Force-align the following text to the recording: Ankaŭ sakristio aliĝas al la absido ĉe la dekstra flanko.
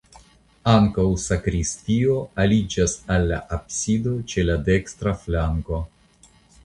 Ankaŭ 0.69 1.03
sakristio 1.23 2.15
aliĝas 2.45 2.95
al 3.17 3.29
la 3.33 3.37
absido 3.59 4.15
ĉe 4.33 4.47
la 4.51 4.57
dekstra 4.71 5.15
flanko. 5.27 5.85